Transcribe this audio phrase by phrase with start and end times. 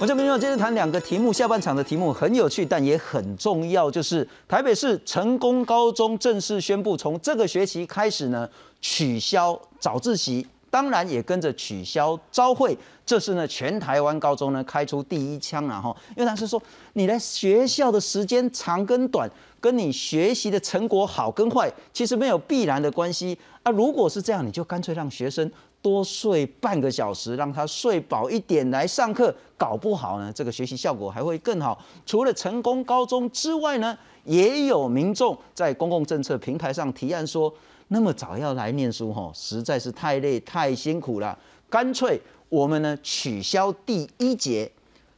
[0.00, 8.48] 我这边要接着谈两个题目，下半场的题目很有趣，但也很重要，就是台北市成功高中正式宣布，从这个学期开始呢，
[8.80, 16.62] 取消早自习，当然也跟着取消朝会，这是呢全台湾高中呢开出第一枪了哈，因为他是说
[16.92, 19.28] 你来学校的时间长跟短，
[19.60, 23.72] 跟你学习的成果好跟坏，其实没有必然的关系啊。
[23.72, 25.50] 如果是这样，你就干脆让学生。
[25.80, 31.78] 多睡半个小时，让他睡饱一点来上课，搞不好呢，这个学习效果还会更好。
[32.04, 37.52] 除了成功高中之外呢，也有民众在公共政策平台上提案说，
[37.88, 41.38] 那么早要来念书吼，实在是太累太辛苦了，
[41.70, 44.70] 干脆我们呢取消第一节，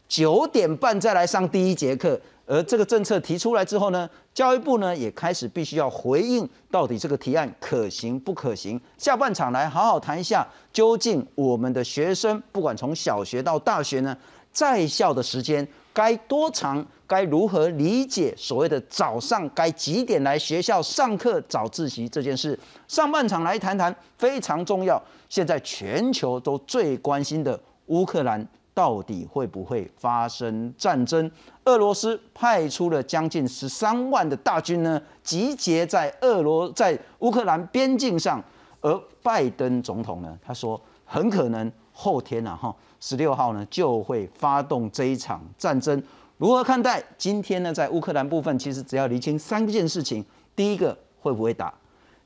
[0.07, 2.21] 九点半再来上第一节课。
[2.51, 8.81] 而这个政策提出来之后呢，教育部呢也开始必须要回应，到底这个提案可行不可行？
[8.99, 14.17] 下半场来好好谈一下，究竟我们的学生不管从小学到大学呢，
[14.51, 16.85] 在校的时间该多长？
[17.07, 22.59] 该如何理解所谓的早上该几点来学校上课早自习这件事？
[22.89, 28.45] 上半场来谈谈非常重要，现在全球都最关心的乌克兰。
[28.73, 31.31] 到底会不会发生战争？
[31.65, 38.43] 俄罗斯派出了将近十三万的大军呢，集结在俄罗在乌克兰边境上。
[38.83, 46.03] 而拜登总统呢，他说很可能后天啊，哈，十六号呢就会发动这一场战争。
[46.39, 47.05] 如何看待？
[47.19, 50.25] 今天呢，在乌克兰部分，其实只要厘清三件事情：
[50.57, 51.71] 第一个，会不会打；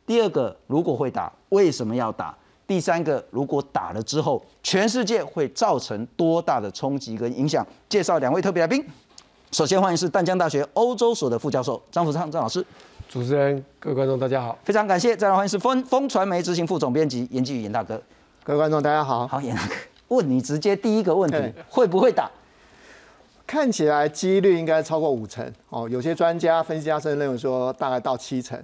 [0.06, 2.38] 第二个，如果会打，为什么要打？
[2.66, 7.66] 第三个，如果打了之后，全世界会造成多大的冲击跟影响？
[7.88, 8.84] 介绍两位特别来宾。
[9.52, 12.64] 首先欢迎是淡江大学欧洲所的副教授张福昌张老师。
[13.08, 15.14] 主持人、各位观众，大家好，非常感谢。
[15.16, 18.00] 再来欢迎是风风传媒执行副总编辑严继宇严大哥。
[18.42, 19.28] 各位观众，大家好。
[19.28, 19.74] 好，严大哥，
[20.08, 21.36] 问你直接第一个问题，
[21.68, 22.30] 会不会打？
[23.46, 25.86] 看起来几率应该超过五成哦。
[25.88, 28.58] 有些专家、分析家甚至认为说，大概到七成。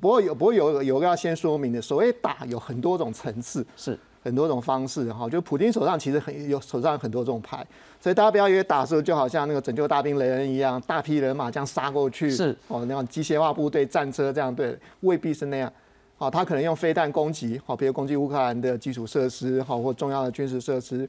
[0.00, 5.28] 不过有，不过有有个要先说明的，所谓打有很多种层次，是很多种方式哈。
[5.28, 7.64] 就普京手上其实很有手上很多种牌，
[8.00, 15.72] 所以大家不要以为打的时候就好像那个拯救大兵雷恩一样，大批人马这样杀过去，是哦那样机械化部队、战车这样对，未必是那样。
[16.16, 21.08] 好，他可能用飞弹攻击，好，比如攻击乌克兰的基础设施，好或重要的军事设施，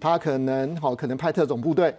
[0.00, 1.94] 他可能好可能派特种部队。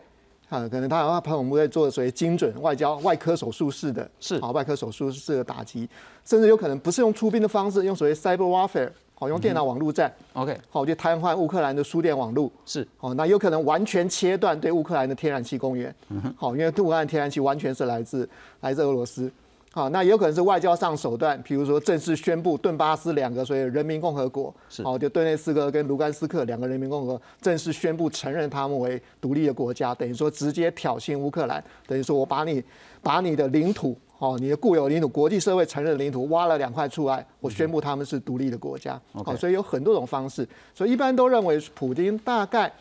[0.55, 4.35] 啊，可能他他朋友们在做所谓精准外交、外科手术式的，是。
[4.37, 5.87] 啊，外科手术式的打击，
[6.23, 15.91] 甚至有可能不是用出兵的方式，用所谓 cyber warfare，好，用电脑网络战，OK，好，就瘫痪乌克兰的输电网络，是，好，那有可能完全切断对乌克兰的天然气供应，
[16.37, 18.27] 好，因为乌克兰天然气完全是来自
[18.61, 19.31] 来自俄罗斯。
[19.75, 32.63] 好，那也有可能是外交上手段，比如说正式宣布顿巴斯两个所谓人民共和国，好，就顿内斯克跟卢甘斯克两个人民共和国正式宣布承认他们为独立的国家，等于说直接挑衅乌克兰，等于说我把你
[33.03, 42.71] 把你的领土，哦，你的固有领土，国际社会承认的领土挖了两块出来，我宣布他们是独立的国家，好，所以有很多种方式，所以一般都认为普京大概，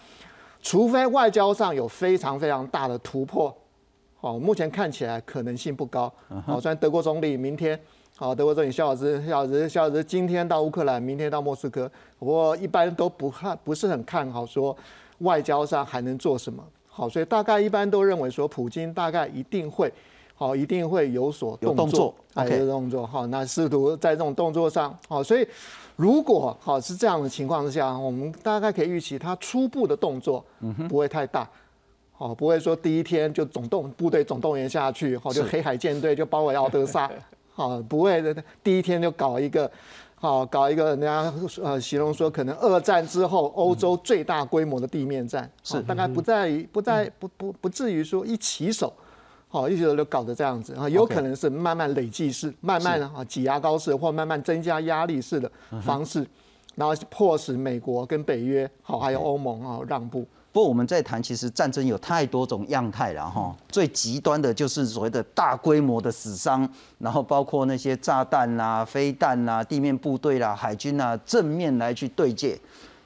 [0.62, 3.52] 除非外交上有非常非常大的突破。
[4.24, 6.10] 哦，目前看起来可能性不高。
[6.46, 7.78] 好，虽然德国总理明天，
[8.16, 14.74] 好，德国总理肖尔兹，肖尔兹，肖尔兹今天到乌克兰，明天到莫斯科，不过一般都不看，不是很看好说
[15.18, 16.64] 外交上还能做什么。
[16.88, 19.92] 好，所以大概一般都认为说，普京大概一定会，
[20.34, 23.06] 好，一定会有所动作，有动作。
[23.06, 25.46] 好，那试图在这种动作上，好，所以
[25.96, 30.42] 如果好是这样的情况之下，我们大概可以预期他初步的动作
[30.88, 31.46] 不会太大。
[32.16, 37.10] 哦，不会说第一天就总动部队总动员下去，好就黑海舰队就包围奥德萨，
[37.52, 39.70] 好不会的，第一天就搞一个，
[40.14, 48.92] 好搞一个人家呃形容说可能二战之后欧洲最大规模的地面战，是大概不在于不在不不不至于说一起手，
[49.48, 50.72] 好一起手就搞得这样子。
[50.74, 55.50] 啊，有可能是慢慢累计式，慢慢的啊挤牙膏式或慢慢增加压力式的
[55.82, 56.24] 方式，
[56.76, 60.24] 然后迫使美国跟北约好还有欧盟啊让步。
[60.54, 63.52] 不过我们在谈，其实战争有太多种样态了哈。
[63.68, 66.66] 最极端的就是所谓的大规模的死伤，
[66.98, 72.56] 然后包括那些炸弹啦、飞弹啦、地面部队啦、海军啊正面来去对接，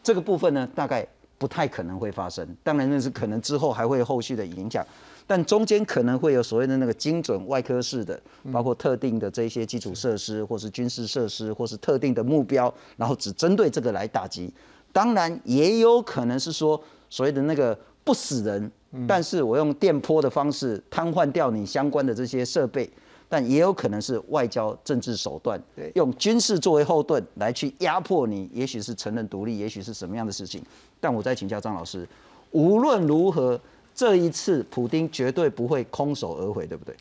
[0.03, 1.09] 这个部分呢，大概
[1.39, 2.47] 不太可能会发生。
[2.63, 4.85] 当然那是可能之后还会后续的影响，
[5.27, 8.21] 但中间可能会有所谓的那个精准外科式的，
[8.53, 14.53] 包括特定的这些基础设施，或是军事设施，或是特定的目标，然后只针对这个来打击。
[14.93, 16.79] 当然也有可能是说。
[17.11, 18.71] 所谓的那个不死人，
[19.07, 22.89] 但是我用电波的方式瘫痪掉你相关的这些设备，
[23.29, 25.61] 但也有可能是外交政治手段，
[25.95, 30.63] 用军事作为后盾来去压迫你，也许是承认独立，也许是什么样的事情。
[31.01, 32.09] 但我再请教张老师，
[32.51, 33.61] 无论如何，
[33.95, 36.95] 这一次普丁绝对不会空手而回，对不对？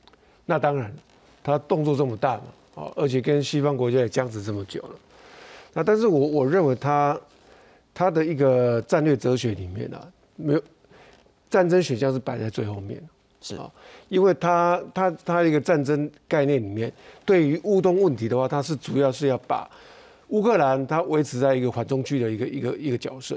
[0.46, 0.94] 那当然，
[1.44, 2.44] 他动作这么大嘛，
[2.76, 4.90] 哦，而且跟西方国家也僵持这么久了。
[5.74, 7.20] 那但是我我认为他
[7.98, 10.62] 他的一个战略哲学里面啊，没有
[11.50, 13.02] 战争选项是摆在最后面，
[13.42, 13.68] 是啊，
[14.08, 16.94] 因为他他他一个战争概念里面，
[17.26, 19.68] 对于乌东问题的话，他是主要是要把
[20.28, 23.36] 乌克兰它维持在一个缓冲区的一个一个一个角色，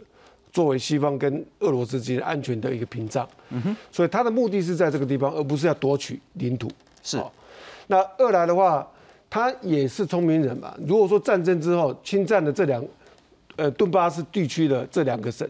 [0.52, 3.26] 作为西方跟俄罗斯之间安全的一个屏障。
[3.48, 6.70] 嗯哼，所以他的目的是在这个地方，而不是要夺取领土。
[7.02, 7.32] 是好
[7.86, 8.86] 那二来的话，
[9.30, 10.76] 他也是聪明人嘛。
[10.86, 12.84] 如果说战争之后侵占了这两，
[13.60, 15.46] 呃，顿巴斯地区的这两个省，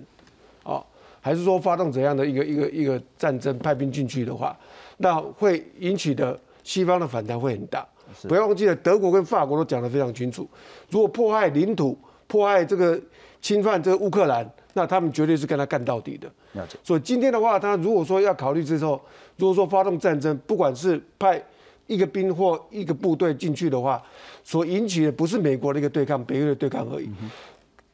[0.65, 0.85] 啊，
[1.21, 4.59] 还是说发动怎样的一个一个一个战争，派兵进去的话，
[4.97, 7.87] 那会引起的西方的反弹会很大。
[8.25, 10.45] 不要忘记了，德国跟法国都讲得非常清楚，
[10.89, 11.97] 如果迫害领土、
[12.27, 13.01] 迫害这个
[13.41, 16.29] 侵犯这个乌克兰，那他们绝对是跟他干到底的。
[16.55, 16.77] 了解。
[16.83, 19.01] 所以今天的话，他如果说要考虑之后，
[19.37, 21.41] 如果说发动战争，不管是派
[21.87, 24.03] 一个兵或一个部队进去的话，
[24.43, 27.09] 所引起的不是美国的一个对抗，北约的对抗而已。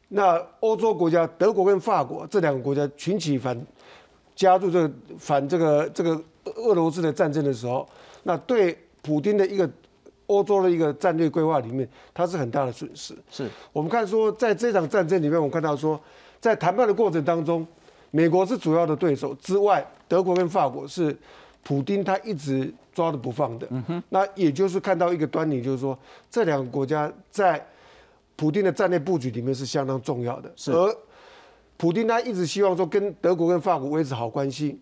[0.08, 3.60] 那欧洲国家，德国跟法国这两个国家群起反
[4.34, 6.22] 加入这个反这个这个
[6.56, 7.88] 俄罗斯的战争的时候，
[8.22, 9.68] 那对普京的一个
[10.26, 13.16] 欧洲的一个战略规划里面，它是很大的损失。
[13.30, 16.00] 是我们看说，在这场战争里面，我们看到说，
[16.40, 17.66] 在谈判的过程当中，
[18.10, 21.16] 美国是主要的对手之外，德国跟法国是
[21.62, 23.68] 普丁他一直抓着不放的。
[24.10, 25.98] 那也就是看到一个端倪，就是说
[26.30, 27.64] 这两个国家在
[28.36, 30.52] 普丁的战略布局里面是相当重要的。
[30.54, 30.70] 是。
[30.70, 30.96] 而
[31.76, 34.78] 普丁他一直希望说跟德国跟法国维持好关系，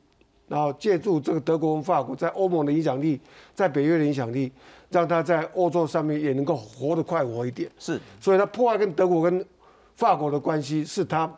[0.46, 3.20] 然后借助这个德国跟法国在欧盟的影响力，
[3.54, 4.52] 在北约的影响力，
[4.90, 7.70] 让他在欧洲上面也能够活得快活一点。
[7.78, 8.00] 是。
[8.20, 9.44] 所以他破坏跟德国跟
[9.96, 11.32] 法国的关系是他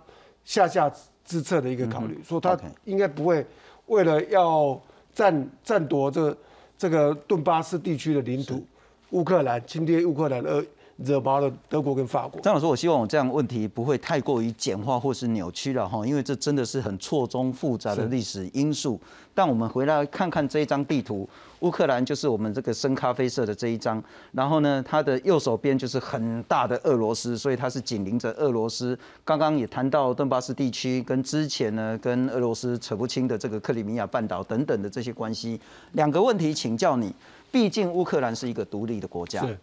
[0.44, 0.90] 下下
[1.24, 3.44] 之策的一个考虑，说他应该不会
[3.86, 4.80] 为了要
[5.14, 6.38] 占占夺这个
[6.78, 8.62] 这个顿巴斯地区的领土，
[9.10, 10.64] 乌克兰侵略乌克兰而
[10.96, 12.40] 惹毛了德国跟法国。
[12.40, 19.00] 张老师，我希望我这样问题不会太过于简化或是扭曲了哈，因为这真的是很错综复杂的历史因素。
[19.34, 21.28] 但我们回来看看这一张地图，
[21.60, 24.02] 乌克兰就是我们这个深咖啡色的这一张，
[24.32, 28.98] 然后呢，它的右手边就是很大的俄罗斯，所以它是紧邻着俄罗斯。
[29.22, 35.60] 刚刚也谈到顿巴斯地区跟之前呢跟俄罗斯扯不清的这个克里米亚半岛等等的这些关系。
[35.92, 37.12] 两个问题请教你，
[37.52, 39.58] 毕竟乌克兰是一个独立的国家，是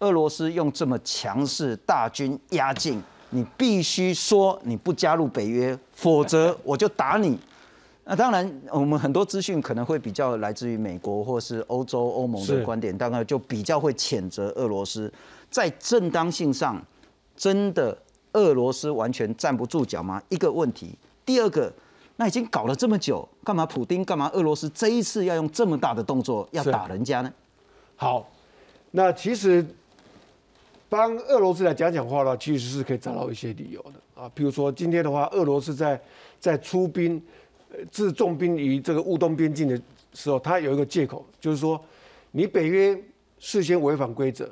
[0.00, 7.38] 俄罗斯用这么强势大军压境，你必须说你不加入北约，否则我就打你。
[8.06, 15.10] 那当然，我们很多资讯可能会比较来自于美国或是欧洲、欧盟的观点，当然就比较会谴责俄罗斯。
[15.50, 16.84] 在正当性上，
[17.34, 17.96] 真的
[18.34, 20.22] 俄罗斯完全站不住脚吗？
[20.28, 20.90] 一个问题。
[21.24, 21.72] 第二个，
[22.16, 27.32] 那已经搞了这么久，干嘛普丁干嘛俄罗斯这一次要用这么大的动作要打人家呢？
[27.96, 28.28] 好，
[28.90, 29.66] 那其实
[30.96, 34.30] 帮俄罗斯来讲讲话的话，其实是可以找到一些理由的啊。
[34.32, 36.00] 比如说今天的话，俄罗斯在
[36.38, 37.20] 在出兵、
[37.70, 39.76] 呃置重兵于这个乌东边境的
[40.12, 41.80] 时候，他有一个借口，就是说
[42.30, 42.96] 你北约
[43.40, 44.48] 事先违反规则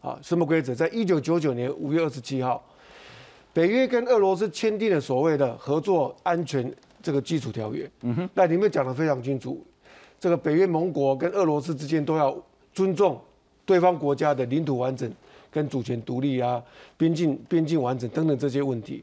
[0.00, 0.74] 啊，什么规则？
[0.74, 2.64] 在一九九九年五月二十七号，
[3.52, 7.90] 北约跟俄罗斯签订了所谓的合作安全这个基础条约。
[8.02, 9.62] 嗯哼，那里面讲得非常清楚，
[10.18, 12.36] 这个北约盟国跟俄罗斯之间都要
[12.72, 13.20] 尊重
[13.64, 15.12] 对方国家的领土完整
[15.50, 16.62] 跟主权独立啊、
[16.96, 19.02] 边境边境完整等等这些问题。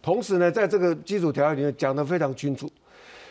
[0.00, 2.68] 同时呢，在这个基础条约里面讲得非常清楚，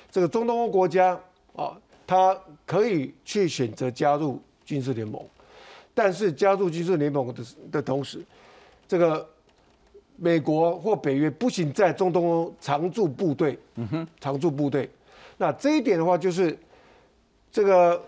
[0.10, 1.20] 这个中东欧国家
[1.54, 1.78] 啊，
[2.08, 5.22] 它可以去选择加入军事联盟，
[5.94, 8.24] 但是加入军事联盟的的同时，
[8.88, 9.28] 这个
[10.16, 14.90] 美国或北约不仅在中东欧常驻部队，嗯哼，常驻部队。
[15.38, 16.58] 那这一点的话，就是
[17.52, 18.02] 这个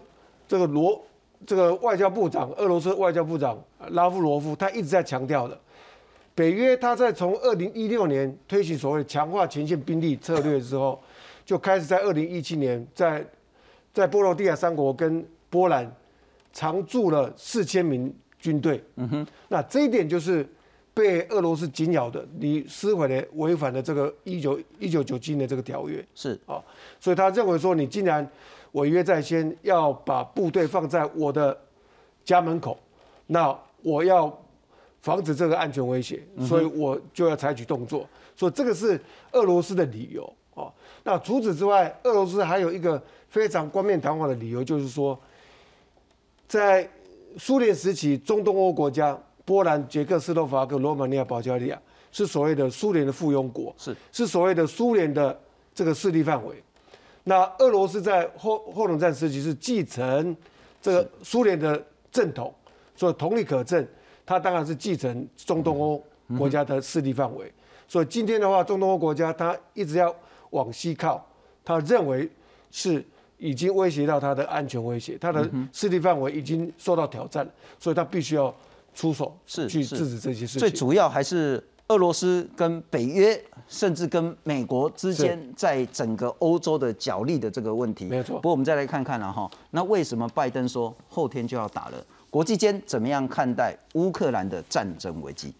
[0.47, 1.03] 这个罗
[1.45, 5.59] 这个外交部长，俄罗斯外交部长拉夫罗夫，他一直在强调的。
[6.35, 10.99] 北约他在从二零一六年推行所谓强化前线兵力策略之后，
[11.45, 13.23] 就开始在二零一七年在
[13.93, 15.89] 在波罗的海三国跟波兰
[16.51, 18.83] 常驻了四千名军队。
[18.95, 20.43] 嗯哼，那这一点就是
[20.91, 26.03] 被俄罗斯紧咬的，你撕毁了违反了这个一九一九九七年这个条约。
[26.15, 26.59] 是啊，
[26.99, 28.27] 所以他认为说，你竟然
[28.73, 31.57] 违约在先，要把部队放在我的
[32.23, 32.77] 家门口，
[33.27, 34.31] 那我要
[35.01, 38.07] 防止这个安全威胁，所以我就要采取动作。
[38.35, 38.99] 所以这个是
[39.33, 40.71] 俄罗斯的理由哦。
[41.03, 45.19] 那除此之外，俄罗斯还有一个非常冠冕堂皇的理由，就是说，
[46.47, 46.89] 在
[47.37, 51.79] 苏联时期，中东欧国家波兰、捷克斯洛伐克、罗马尼亚、保加利亚
[52.11, 55.39] 是所谓的苏联的附庸国，是是所谓的苏联的
[55.75, 56.55] 这个势力范围。
[57.23, 60.35] 那俄罗斯在后后冷战时期是继承
[60.81, 62.53] 这个苏联的正统，
[62.95, 63.87] 所以同理可证，
[64.25, 66.03] 它当然是继承中东欧
[66.37, 67.51] 国家的势力范围。
[67.87, 70.13] 所以今天的话，中东欧国家它一直要
[70.49, 71.25] 往西靠，
[71.63, 72.29] 他认为
[72.71, 73.03] 是
[73.37, 77.47] 已经威胁到它的安全威胁，它的势力范围已经受到挑战，
[77.79, 78.53] 所以它必须要
[78.93, 80.59] 出手是是去制止这些事情。
[80.59, 88.05] 最主要还是俄罗斯跟北约，甚至跟美国之间，在整个欧洲的角力的这个问题。
[88.05, 92.05] 没错不过我们再来看看了哈，那为什么拜登说后天就要打了？
[92.29, 95.53] 国际间怎么样看待乌克兰的战争危机？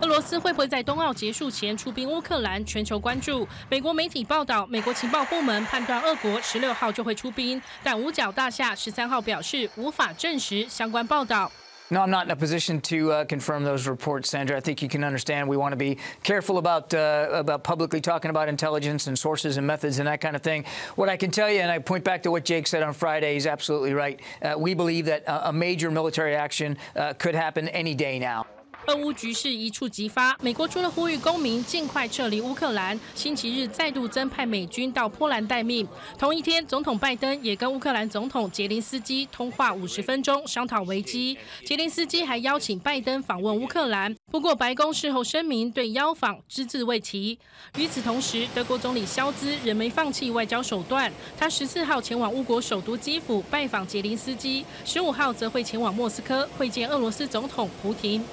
[0.00, 2.64] 俄罗斯会不会在冬奥结束前出兵乌克兰？
[2.64, 3.46] 全球关注。
[3.68, 11.50] 美国媒体报道，美国情报部门判断俄国十六号就会出兵，但五角大厦十三号表示无法证实相关报道。
[11.90, 14.58] No, I'm not in a position to uh, confirm those reports, Sandra.
[14.58, 18.28] I think you can understand we want to be careful about uh, about publicly talking
[18.30, 20.66] about intelligence and sources and methods and that kind of thing.
[20.96, 23.34] What I can tell you, and I point back to what Jake said on Friday,
[23.34, 24.20] he's absolutely right.
[24.42, 28.44] Uh, we believe that a major military action uh, could happen any day now.
[28.88, 35.86] 俄乌局势一触即发，美国除了呼吁公民尽快撤离乌克兰，星期日再度增派美军到波兰待命。
[36.16, 41.36] 同一天，总统拜登也跟乌克兰总统杰林斯基通话五十分钟，商讨危机。
[41.66, 47.38] 杰林斯基还邀请拜登访问乌克兰，不过白宫事后声明对邀访只字未提。
[47.76, 58.24] 与此同时，德国总理肖兹仍没放弃外交手段，他十四号前往乌国首都基辅拜访杰林斯基，十五号则会前往莫斯科会见俄罗斯总统普廷。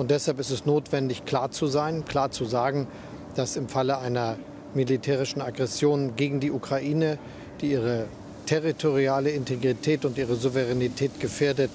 [0.00, 2.86] Und deshalb ist es notwendig, klar zu sein, klar zu sagen,
[3.34, 4.38] dass im Falle einer
[4.72, 7.18] militärischen Aggression gegen die Ukraine,
[7.60, 8.06] die ihre
[8.46, 11.70] territoriale Integrität und ihre Souveränität gefährdet,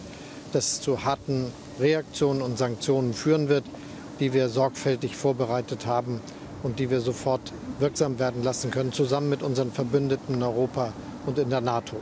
[0.53, 3.65] das zu harten Reaktionen und Sanktionen führen wird,
[4.19, 6.19] die wir sorgfältig vorbereitet haben
[6.63, 10.93] und die wir sofort wirksam werden lassen können, zusammen mit unseren Verbündeten in Europa
[11.27, 11.97] und in der NATO.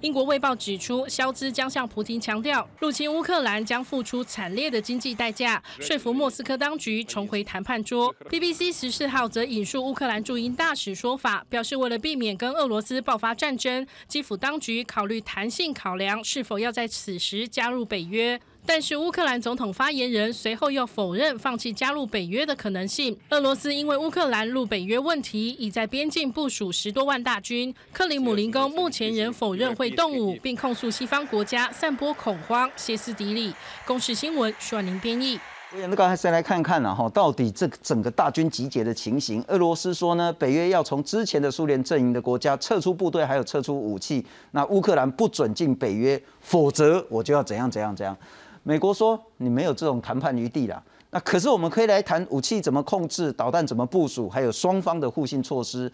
[0.00, 8.14] 英国《卫报》指出，肖兹将向普京强调，入侵乌克兰将付出惨烈的经济代价，说服莫斯科当局重回谈判桌。
[8.28, 18.38] BBC 十四号则引述乌克兰驻英大使说法，表示为了避免跟俄罗斯爆发战争，基辅当局考虑弹性考量是否要在此时加入北约。
[18.66, 23.16] 但是乌克兰总统发言人随后又否认放弃加入北约的可能性。
[23.30, 27.74] 俄罗斯因为乌克兰入北约问题，已在边境部署十多万大军。
[27.92, 33.54] 克里姆林宫目前仍否认会动武， 并控诉西方国家散播恐慌、歇斯底里。
[33.86, 35.38] 公视新闻徐婉玲编译。
[35.72, 39.44] 我们刚才先来看看了哈，到底这整个大军集结的情形。
[39.48, 44.24] 俄罗斯说呢，北约要从之前的苏联阵营的国家撤出部队，还有撤出武器。
[44.52, 48.16] 那乌克兰不准进北约，否则我就要怎样怎样怎样。
[48.64, 50.82] 美国说你没有这种谈判余地啦。
[51.10, 55.90] 那可是我们可以来谈武器怎么控制、导弹怎么部署，还有双方的互信措施。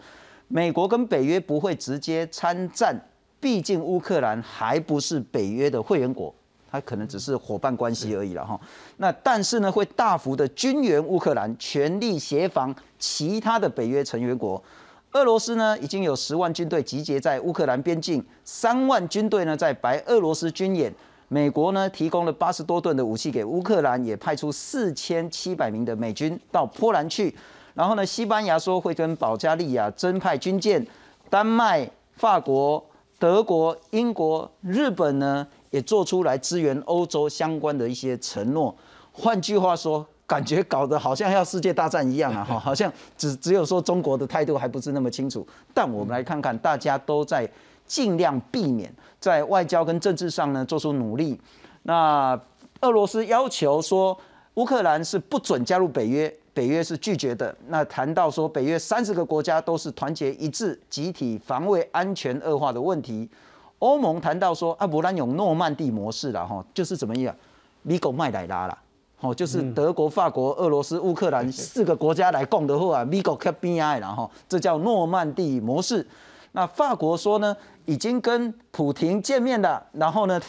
[0.47, 2.99] 美国跟北约不会直接参战，
[3.39, 6.33] 毕竟乌克兰还不是北约的会员国。
[6.71, 8.59] 它可能只是伙伴关系而已了哈。
[8.95, 14.63] 那但是呢，会大幅的军援乌克兰，全力协防其他的北约成员国。
[15.11, 20.93] 俄罗斯呢，已经有十万军队集结在乌克兰边境，三万军队呢在白俄罗斯军演。
[21.33, 27.33] 美国呢提供了八十多吨的武器给乌克兰，也派出四千七百名的美军到波兰去。
[27.73, 30.85] 然后呢，西班牙说会跟保加利亚增派军舰，
[31.29, 32.83] 丹麦、法国、
[33.17, 35.47] 德国、英国、日本呢？
[35.69, 38.75] 也做出来支援欧洲相关的一些承诺，
[39.13, 42.43] 换句话说，感觉搞得好像要世界大战一样啊！
[42.43, 45.47] 哈，好像只只有说中国的态度还不是那么清楚。
[45.73, 47.49] 但我们来看看，大家都在
[47.91, 51.37] 尽量避免在外交跟政治上呢做出努力。
[51.83, 52.39] 那
[52.79, 54.17] 俄罗斯要求说，
[54.53, 57.53] 乌克兰是不准加入北约，北约是拒绝的。
[57.67, 63.29] 那谈到说，北约三十个国家都是团结一致，集体防卫安全恶化的问题。
[63.79, 67.35] 欧盟谈到说，啊，不然有诺曼底模式了哈，就是怎么样，
[67.81, 68.77] 米狗麦来拉啦，
[69.19, 76.07] 哦，就是德国、法国、俄罗斯、乌克兰四个国家来共的话，米狗克边 i 然后这叫诺曼底模式。
[76.53, 77.55] 那法国说呢，
[77.85, 80.39] 已经跟普廷见面了，然后呢，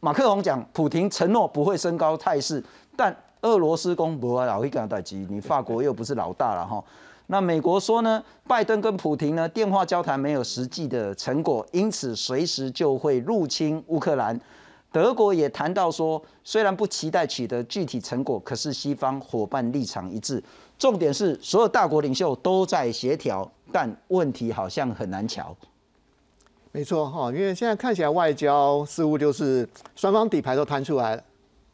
[0.00, 2.62] 马克龙讲，普廷承诺不会升高态势，
[2.94, 6.82] 但俄罗斯公不老会跟他代机，你法国又不是老大了哈。
[7.28, 14.38] 那美国说呢，拜登跟普廷呢电话交谈没有实际的成果，因此随时就会入侵乌克兰。
[14.90, 20.42] 德国也谈到说，虽然不期待取得具体成果，可是西方伙伴立场一致。
[20.78, 25.56] 重点是所有大国领袖都在协调，但问题好像很难瞧。
[26.72, 31.22] 没错哈，因为现在看起来外交似乎就是双方底牌都摊出来了。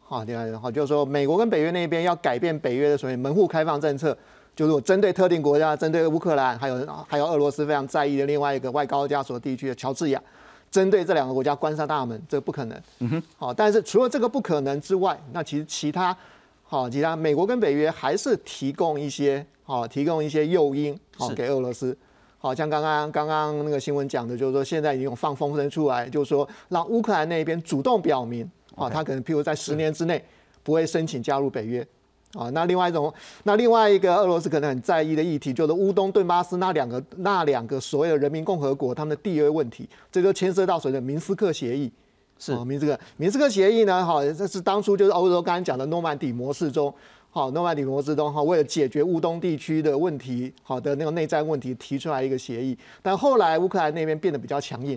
[0.01, 4.17] 好，另外好就是说，美国跟北约那边要改变北约的所谓门户开放政策。
[4.57, 10.23] 就是我针对特定国家，针对乌克兰，还有还有俄罗斯非常在意的另外一个外高加索地区的乔治亚，
[10.71, 12.81] 针对这两个国家关上大门，这不可能。
[13.01, 13.23] 嗯哼。
[13.37, 16.17] 好，但是除了这个不可能之外，那其实其他，
[16.63, 21.97] 好，其他美国跟北约还是提供一些，好，提供一些诱因，好，给俄罗斯。
[22.39, 30.23] 好像刚刚刚刚那个新闻讲的，就是说现在已经有放风声出来，就是说让乌克兰那边主动表明，啊，他可能譬如在十年之内
[30.63, 31.87] 不会申请加入北约。
[32.35, 41.93] 啊，那另外一种，那另外一个俄罗斯可能很在意的议题，就是乌东顿巴斯那两个那两个所谓的人民共和国他们的地位问题，这就牵涉到所谓的明斯克协议。
[42.37, 46.93] 是，明斯克明斯克协议呢，哈，这是当初就是欧洲刚刚讲的诺曼底模式中，
[47.35, 54.97] 好，诺曼底模式中哈，为了解决乌东地区的问题，好的那个内战问题提出来一个协议，但后来乌克兰那边变得比较强硬。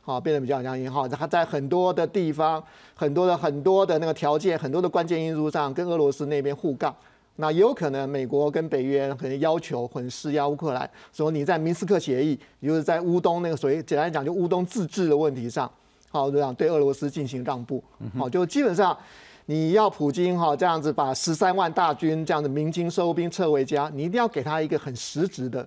[0.00, 0.88] 好，变得比较强硬。
[0.88, 2.62] 哈，他在很多的地方、
[2.94, 6.94] 很多的很多的那个条件、很多的关键因素上，跟俄罗斯那边互杠。
[7.34, 15.68] 那也有可能美国跟北约可能要求或者施压乌克兰，说你在明斯克协议，也就是在乌东那个所谓简单讲就乌东自治的问题上，
[16.10, 17.82] 好这样对俄罗斯进行让步。
[18.16, 18.96] 好，就基本上
[19.46, 25.66] 你要普京哈这样子把十三万大军这样的鸣金收兵撤回家，你一定要给他一个很实质的、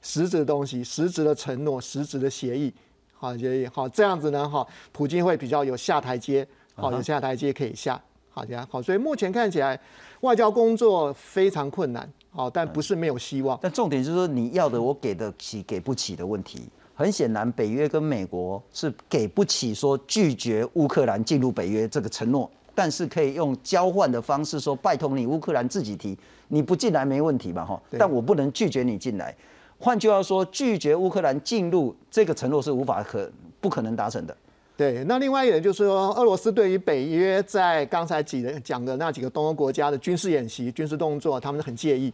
[0.00, 2.72] 实质的东西、实质的承诺、实质的协议。
[3.14, 8.00] 好，协议好，这样子呢，哈，普京会比较有下台阶，好，有下台阶可以下，
[8.30, 9.78] 好，这样好，所以目前看起来
[10.22, 13.56] 外交工作非常困难，好，但不是没有希望。
[13.62, 16.68] 但重点就是说，你要的我给得起，给不起的问题。
[16.94, 26.16] 很显然，北约跟美国是给不起说拒绝乌克兰进入北约这个承诺，但是可以用交换的方式说，拜托你乌克兰自己提，
[26.48, 27.64] 你不进来没问题吧？
[27.64, 29.34] 哈，但我不能拒绝你进来。
[29.78, 34.36] 换句话说，拒绝乌克兰进入这个承诺是无法可不可能达成的。
[34.76, 42.12] 对，那另外一点就是说，俄罗斯对于北约在刚才几人讲的那几个东欧国家的军事演习、军事动作，他们很介意。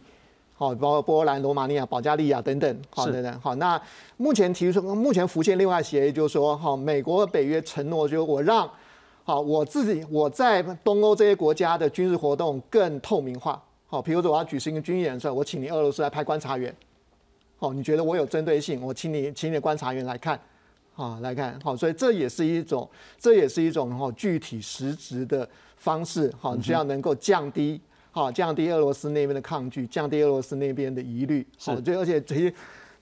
[0.55, 2.81] 好，包括波兰、罗马尼亚、保加利亚等等。
[2.89, 3.39] 好，等等。
[3.39, 3.81] 好，那
[4.17, 8.69] 目前提出，目前浮现另外协议，就是说，好，美国和北约承诺，就是我让，
[9.29, 13.63] 好，我自己我在东欧这些国家的军事活动更透明化。
[13.85, 16.75] 好，比如说我要举行一个军演的时候，我请你俄罗斯来派观察员。
[17.59, 18.81] 哦，你觉得我有针对性？
[18.81, 20.39] 我请你，请你的观察员来看，
[20.95, 22.89] 啊，来看，好，所以这也是一种，
[23.19, 32.51] 这也是一种哈具体实质的方式，好，这样能够降低，好，降低俄罗斯那边的抗拒，降低俄罗斯那边的疑虑，好，就而且最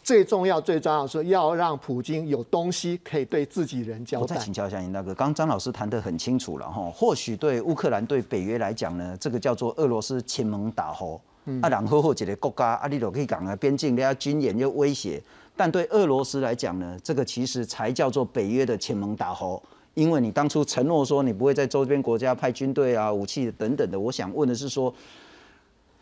[0.08, 4.22] 最重要、最重要是要让普京有东西可以对自己人交代。
[4.22, 11.20] 我再请教一下你那个，刚张老师谈得很清楚了哈，或许对乌克兰、对北约来讲呢，这个叫做俄罗斯前盟打吼。
[11.62, 15.22] 啊，然后或一个国家，啊，你都可以讲啊，边境人家军演又威胁，
[15.58, 19.62] 但对俄罗斯来讲呢，这个其实才叫做北约的前盟打吼，
[19.94, 24.00] 因为你当初承诺说你不会在周边国家派军队啊、武器等等的。
[24.00, 24.94] 我想问的是说，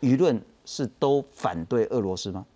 [0.00, 2.46] 舆论是都反对俄罗斯吗？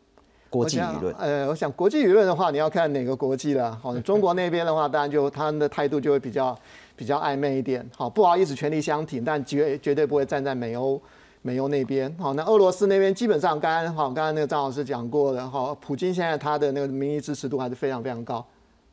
[0.50, 1.14] 国际舆论？
[1.14, 3.78] 呃，我想国际舆论的话，你要看哪个国际了。
[3.82, 6.58] 好， 中国那边的话，当然就他们的态度就会比较
[6.96, 7.88] 比较暧昧一点。
[7.96, 11.00] 好，不好意思，全力相挺，但绝绝对不会站在美欧。
[11.42, 18.44] 美欧那边，好，那俄罗斯那边基本上，刚刚好，刚刚那个张老师讲过的，哈，普京现在他的那个民意支持度还是非常非常高，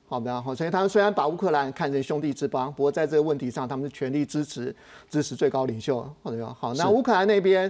[0.08, 4.74] 好的，好，所以他们虽然把乌克兰看成兄弟之邦，不过在这个问题上，他们是全力支持
[5.10, 7.70] 支持最高领袖，好的，好，那乌克兰那边，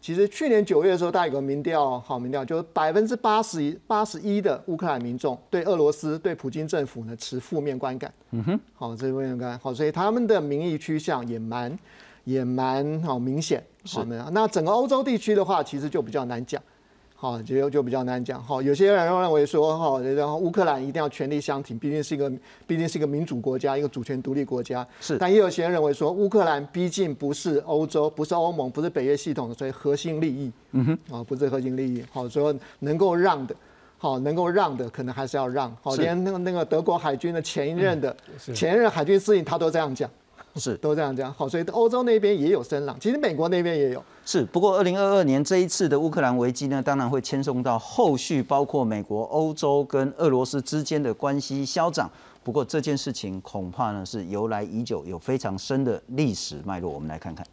[0.00, 11.78] 其实去年九月的时候，大家有个民调，好民调，就是百分之八十一八十一的乌克兰民众对俄罗斯对普京政府呢持负面观感，嗯哼，好，这负面观，好，所以他们的民意趋向也蛮。
[12.24, 14.04] 也蛮好明显，好？
[14.04, 16.62] 那整个欧洲地区的话，其实就比较难讲，
[17.20, 18.42] 好，就就比较难讲。
[18.42, 22.32] 好，有些人认为说，哈，然后乌克兰一定要全力相挺，毕竟是一个，
[22.66, 24.86] 毕竟是一个民主国家，一个主权独立国家。
[25.02, 32.02] 是，但也有些人认为说，乌克兰毕竟不是欧洲，不是欧盟，不是北约系统，所以核心利益，嗯哼，啊，不是核心利益。
[32.10, 33.54] 好，所以能够让的，
[33.98, 35.70] 好，能够让的，可能还是要让。
[35.82, 38.16] 好，连那个那个德国海军的前一任的
[38.54, 40.10] 前任海军司令，他都这样讲。
[40.56, 41.32] 是，都这样讲。
[41.32, 44.04] 好，所以欧洲那边也有声浪，其实美国那边也有。
[44.24, 52.10] 是，不过二零二二年这一次的乌克兰危机呢，当然会牵送到后续包括美国、欧洲跟俄罗斯之间的关系消长。
[52.42, 56.90] 不过这件事情恐怕呢是由来已久，有非常深的历史脉络。
[56.90, 57.46] 我们来看看，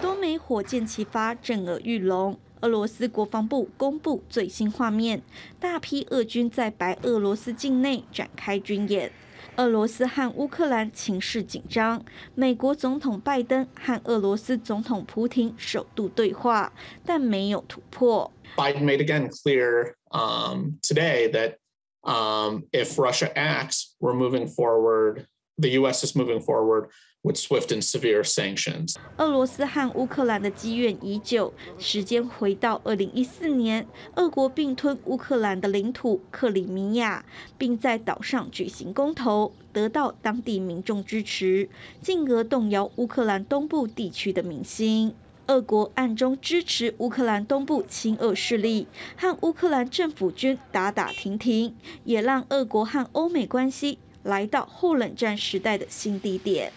[0.00, 2.36] 多枚火箭齐发，震耳欲聋。
[2.62, 5.20] 俄罗斯国防部公布最新画面，
[5.58, 9.10] 大批俄军在白俄罗斯境内展开军演。
[9.56, 12.02] 俄罗斯和乌克兰情势紧张，
[12.34, 16.72] 美国总统拜登和俄罗斯总统普京首度对话，
[17.04, 18.32] 但没有突破。
[18.56, 21.56] Biden made again clear um, today that
[22.02, 25.26] um, if Russia acts, we're moving forward
[25.62, 26.04] the U.S.
[26.04, 26.88] is moving forward
[27.22, 28.96] with swift and severe sanctions.
[29.16, 37.24] 俄罗斯和乌克兰的积怨已久，时间回到二零一四年，俄国并吞乌克兰的领土克里米亚，
[37.56, 41.68] 并在岛上举行公投，得到当地民众支持，
[42.02, 45.14] 进而动摇乌克兰东部地区的民心。
[45.48, 56.71] 俄国暗中支持乌克兰东部亲俄势力，和乌克兰政府军打打停停，也让俄国和欧美关系来到后冷战时代的新低点。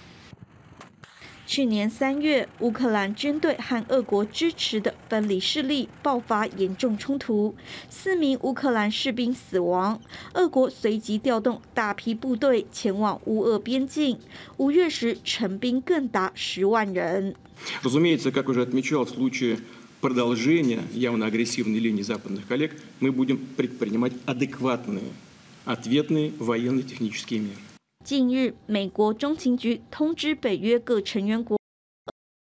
[1.47, 7.57] 去年三月，乌克兰军队和俄国支持的分离势力爆发严重冲突，
[7.89, 10.01] 四名乌克兰士兵死亡。
[10.35, 14.17] 俄国随即调动大批部队前往乌俄边境，
[14.59, 17.35] 五月时成兵更达十万人。
[17.83, 19.59] Разумеется, как уже отмечал в случае
[20.01, 25.11] продолжения явно агрессивной линии западных коллег, мы будем предпринимать адекватные
[25.65, 27.59] ответные военно-технические меры.
[28.03, 31.59] 近日，美国中情局通知北约各成员国，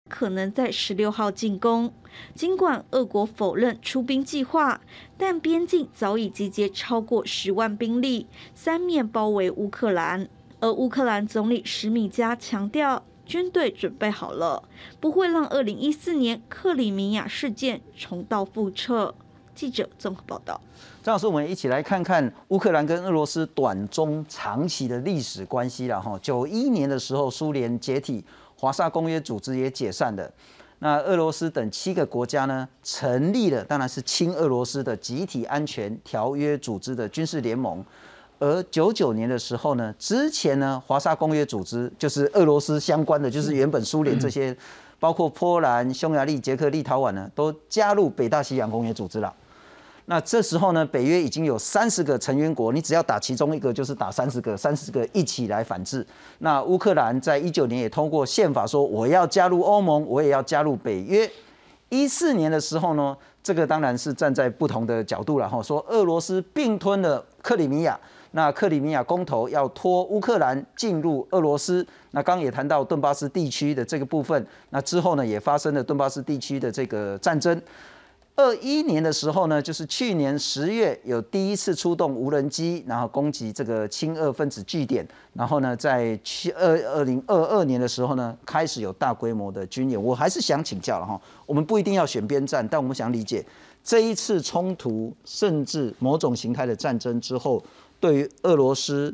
[0.10, 1.93] 可能在十六号进攻。
[2.36, 4.82] 尽管俄国否认出兵计划，
[5.17, 10.28] 但边境早已集结超过十万兵力，三面包围乌克兰。
[10.60, 14.63] 而乌克兰总理史米加强调，军队准备好了，
[14.99, 19.13] 不会让二零一四年克里米亚事件重蹈覆辙。
[19.54, 20.60] 记者综合报道。
[21.09, 26.18] 张老师，我们一起来看看乌克兰跟俄罗斯短中长期的历史关系了哈。
[26.21, 28.23] 九一年的时候，苏联解体，
[28.59, 30.31] 华沙公约组织也解散了。
[30.81, 37.83] 那俄罗斯等七个国家呢，成立了当然是亲俄罗斯的集体安全条约组织的军事联盟。
[38.38, 44.55] 而九九年的时候呢，之前呢，华沙公约组织就是俄罗斯相关的，就是原本苏联这些，
[45.01, 49.35] 包括波兰、匈牙利、捷克、立陶宛呢，都加入北大西洋公约组织了。
[50.11, 56.05] 那这时候呢，北约已经有三十个成员国，你只要打其中一个，就是打三十个，三十个一起来反制。
[56.38, 61.31] 那乌克兰在一九年也通过宪法说，我要加入欧盟，我也要加入北约。
[61.90, 71.87] 一四年的时候呢，这个当然是站在不同的角度了哈，说俄罗斯并吞了克里米亚，那克里米亚公投要拖乌克兰进入俄罗斯。
[72.12, 77.61] 那刚刚也谈到顿巴斯地区的这个部分，那之后呢，也发生了顿巴斯地区的这个战争。
[78.38, 85.05] 二一年的时候呢，就是去年十月有第一次出动无人机，然后攻击这个亲俄分子据点。
[85.33, 90.01] 然后呢，在去二二零二二年的时候呢，开始有大规模的军演。
[90.01, 93.44] 我还是想请教了哈，我们不一定要选边站，但我们想理解
[93.83, 97.61] 这一次冲突，甚至某种形态的战争之后，
[97.98, 99.12] 对于俄罗斯、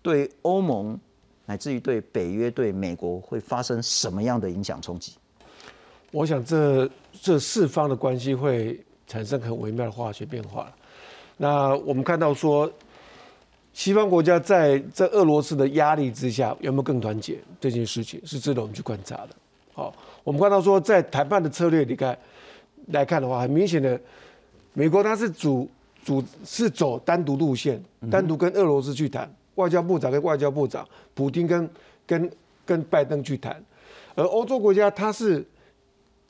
[0.00, 0.98] 对欧盟，
[1.44, 5.12] 乃至于对北约、对美国，会发生什么样的影响冲击？
[6.14, 6.88] 我想这
[7.20, 10.72] 这四方的关系会产生很微妙的化学变化
[11.36, 12.70] 那我们看到说，
[13.72, 17.40] 西方国家在在俄罗斯的压力之下，有没有更团结？
[17.60, 19.30] 这件事情是值得我们去观察的。
[19.72, 22.16] 好，我们看到说，在谈判的策略里看
[22.92, 24.00] 来看的话，很明显的，
[24.72, 25.68] 美国它是主
[26.04, 31.68] 主是走单独路线，单独跟俄罗斯去谈，外交部长跟外交部长，普京跟
[32.06, 32.30] 跟
[32.64, 33.60] 跟拜登去谈，
[34.14, 35.44] 而欧洲国家它是。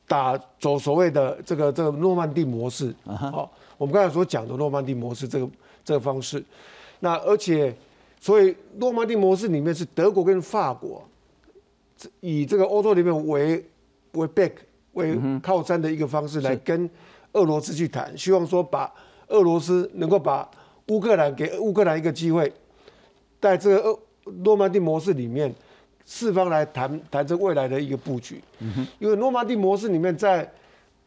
[0.06, 5.48] 打走所谓的这个这个诺曼底模式，好，我们刚才所讲的诺曼底模式这个
[5.82, 6.44] 这个方式，
[7.00, 7.74] 那而且，
[8.20, 11.02] 所以诺曼底模式里面是德国跟法国，
[12.20, 13.64] 以这个欧洲里面为
[14.12, 14.52] 为 back
[14.92, 16.88] 为靠山的一个方式来跟
[17.32, 18.92] 俄罗斯去谈，希望说把
[19.28, 20.46] 俄罗斯能够把
[20.88, 22.52] 乌克兰给乌克兰一个机会，
[23.40, 23.98] 在这个俄
[24.42, 25.54] 诺曼底模式里面。
[26.06, 30.46] 四方来谈谈这未来的一个布局，嗯因为诺曼底模式里面，在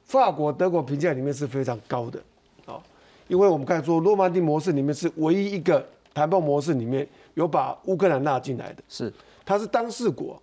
[0.06, 2.20] 法国、德国评价里面是非常高的，
[2.66, 2.82] 啊，
[3.28, 9.14] 因为我们刚才说诺曼底模式里面是唯一一个谈判模式里面有把乌克兰纳进来的，是。
[9.46, 10.42] 它是当事国，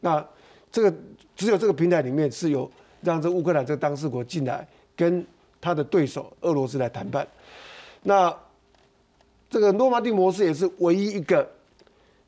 [0.00, 0.24] 那
[0.70, 0.94] 这个
[1.34, 2.70] 只有这个平台里面是有
[3.02, 5.26] 让这乌克兰这个当事国进来跟
[5.60, 7.26] 他的对手俄罗斯来谈判，
[8.04, 8.32] 那
[9.50, 11.55] 这个诺曼底模式也是唯一一个。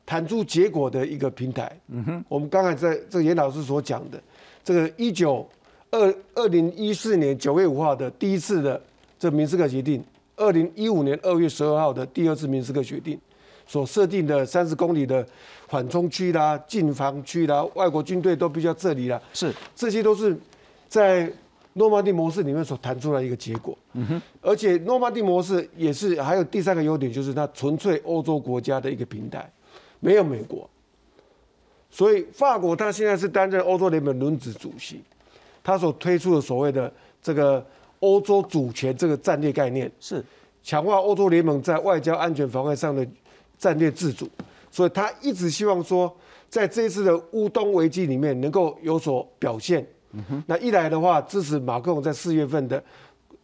[0.09, 1.71] 谈出结果的一个平台。
[1.89, 4.19] 嗯哼，我们刚才在这严老师所讲的，
[4.63, 5.47] 这个一九
[5.91, 8.81] 二二零一四年九月五号的第一次的
[9.19, 10.03] 这明斯克协定，
[10.35, 13.19] 二零一五年二月十二号的第二次明斯克协定
[13.67, 15.23] 所设定的三十公里的
[15.67, 20.35] 缓冲区啦、禁防区啦、外国军队都必须要撤离啦，是这些都是
[20.87, 21.31] 在
[21.73, 23.77] 诺曼底模式里面所谈出来一个结果。
[23.93, 29.47] 嗯哼，而且诺曼底模式也是还有第三个优点，就是它纯粹欧洲国家的一个平台。
[29.99, 30.69] 没有美国，
[31.89, 35.01] 所以法国他现在是担任欧洲联盟轮值主席，
[35.63, 37.65] 他所推出的所谓的这个
[37.99, 40.23] 欧洲主权这个战略概念，是
[40.63, 43.05] 强化欧洲联盟在外交、安全、防卫上的
[43.57, 44.29] 战略自主。
[44.71, 46.15] 所以他一直希望说，
[46.47, 49.85] 在这一次的乌东危机里面能够有所表现。
[50.45, 52.81] 那一来的话，支持马克龙在四月份的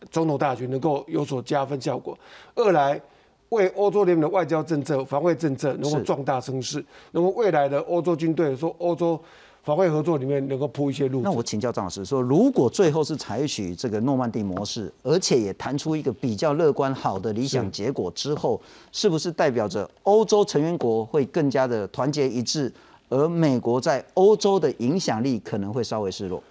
[0.10, 2.16] 总统大选能够有所加分效果；
[2.56, 3.00] 二来
[3.50, 9.20] 为欧洲联盟的外交政策、防卫政策能够壮大声势，能够未来的欧洲军队说欧洲
[9.64, 11.22] 防卫合作里面能够铺一些路。
[11.22, 22.72] 那我请教张老师说，如果最后是采取这个诺曼底模式，而且也谈出一个比较乐观、好的理想结果之后，是不是代表着欧洲成员国会更加的团结一致，
[23.10, 26.42] 而美国在欧洲的影响力可能会稍微失落？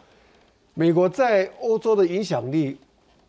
[0.75, 2.77] 美国在欧洲的影响力，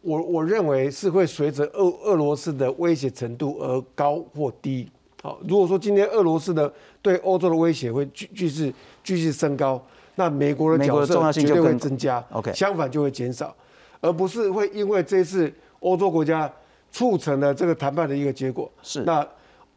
[0.05, 4.87] 我我认为是会随着俄俄罗斯的威胁程度而高或低。
[5.23, 8.71] 好，如果说今天俄罗斯的对欧洲的威胁会继继续
[9.03, 12.23] 继续升高，那美国的角色绝对会增加。
[12.31, 13.55] OK，相反就会减少，
[13.99, 16.51] 而不是会因为这次欧洲国家
[16.91, 18.71] 促成了这个谈判的一个结果。
[18.83, 19.27] 是，那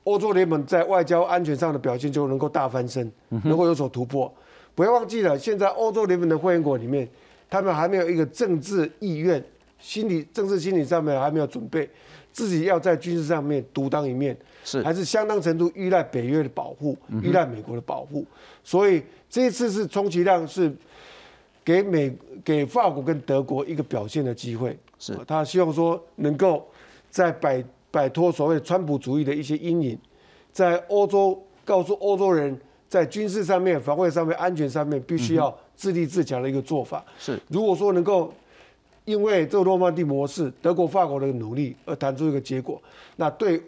[0.05, 4.31] 欧洲联盟在外交安全上的表现就能够大翻身，能够有所突破。
[4.75, 7.09] 不要忘记了，现在欧洲联盟的会员国里面。
[7.51, 9.43] 他们还没有一个政治意愿，
[9.79, 11.88] 心理政治心理上面还没有准备，
[12.33, 18.25] 自己要在军事上面独当一面，是还是相当程度依赖北约的保护，依赖美国的保护。
[18.64, 20.75] 所以这一次是充其量是
[21.64, 22.12] 给美
[22.45, 26.67] 给法国跟德国一个表现的机会，是他希望说能够
[27.11, 29.99] 在摆摆脱所谓川普主义的一些阴影，
[30.53, 35.57] 在欧洲告诉欧洲人，在军事上面、防卫上面、安全上面必须要。
[35.79, 38.35] 自立自强的一个做法是，如果说能够
[39.09, 42.79] 因为这个诺曼底模式，德国、法国的努力而谈出一个结果，
[43.16, 43.59] 那对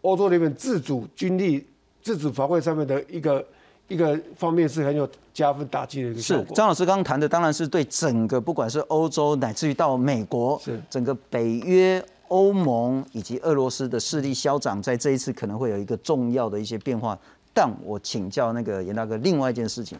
[0.00, 1.62] 欧洲那边自主军力、
[2.02, 3.44] 自主防卫上面的一个
[3.86, 6.46] 一个方面是很有加分打击的一个效果。
[6.46, 17.18] 是张老师刚刚谈的，当然是对整个不管是欧洲乃至于到美国，是整个北约、欧盟以及俄罗斯的势力消长，在这一次可能会有一个重要的一些变化。
[17.52, 19.98] 但我请教那个严大哥，另外一件事情。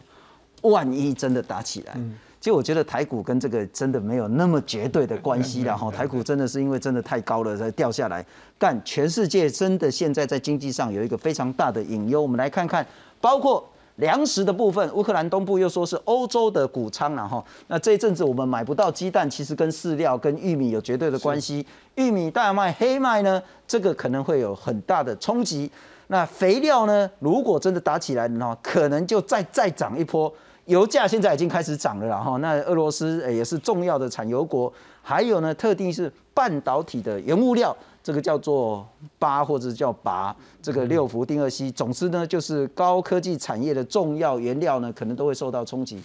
[0.63, 1.97] 万一真的打起来，
[2.39, 5.91] 其实我觉得台股跟这个真的没有那么绝对的关系了哈。
[5.91, 8.25] 台股真的是因为真的太高了才掉下来，
[8.57, 12.21] 但全世界真的现在在经济上有一个非常大的隐忧。
[12.21, 12.85] 我们来看看，
[13.19, 17.43] 包括粮食的部分，乌克兰东部又说是欧洲的谷仓了哈。
[17.67, 21.65] 那这一阵子我们买不到鸡蛋，其实跟饲料跟玉米有绝对的关系。
[21.95, 25.69] 玉米、大麦、黑麦呢，这个可能会有很大的冲击。
[26.07, 30.33] 那肥料呢，如果真的打起来的话，可能就再再涨一波。
[30.69, 45.99] 油价现在已经开始涨了啦，哈，那俄罗斯也是重要的产油国，还有呢，特定是半导体的原物料，这个叫做八或者叫拔，这个六氟丁二烯，总之呢，就是高科技产业的重要原料呢，可能都会受到冲击。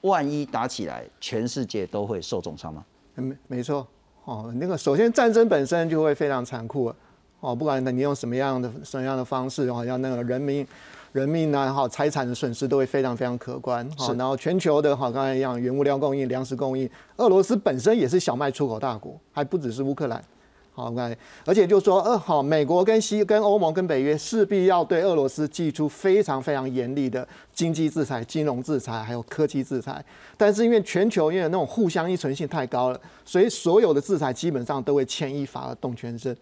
[0.00, 2.84] 万一打起来，全世界都会受重伤吗？
[3.14, 3.86] 没没错，
[4.24, 6.92] 哦，那个首先战争本身就会非常残酷，
[7.38, 10.66] 哦，不管你用什么样的什么样的方式，好像那个人民。
[11.12, 20.22] 人命呢，哈，财产的损失都会非常非常可观，好，然后全球的，哈，刚才一样，原物料供应、粮食供应，俄罗斯本身也是小麦出口大国，还不只是乌克兰，
[20.72, 21.16] 好，看，
[21.46, 30.04] 而且就说，呃，好，美国跟西、跟欧盟、跟北约势必要对俄罗斯寄出非常非常严厉的经济制裁、金融制裁，还有科技制裁，
[30.36, 36.36] 但是因为全球因为那种互相依存性太高了，所以所有的制裁基本上都会牵一发而动全身。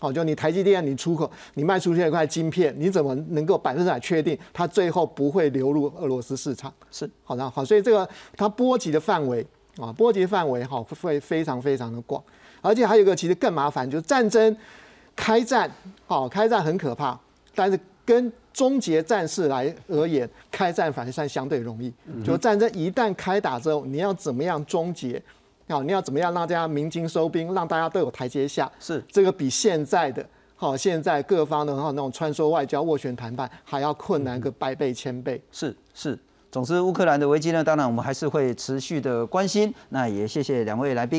[0.00, 6.72] 好，就你台积电，你出口，你卖出去一块晶片，你怎么能够百分之百确定它最后不会流入俄罗斯市场？
[6.90, 12.22] 是，好的，好，所以这个它波及的范围啊，波及范围哈会非常非常的广，
[12.62, 14.56] 而且还有一个其实更麻烦，就是战争
[15.14, 15.70] 开战，
[16.06, 17.20] 好，开战很可怕，
[17.54, 21.92] 但是跟终结战事来而言，开战反而算相对容易。
[22.24, 25.22] 就战争一旦开打之后，你要怎么样终结？
[25.70, 28.70] 好，你要怎么样让大家鸣金收兵，让大家都有台阶下？
[28.80, 30.24] 是这个比现在的
[30.56, 35.40] 好，现在各方的哈那种穿梭外交、斡旋谈判还要困难个百倍、千倍。
[35.52, 36.18] 是是，
[36.50, 39.72] 总之乌克兰的危机呢，当然我们还是会持续的关心。
[39.90, 41.18] 那也谢谢两位来宾。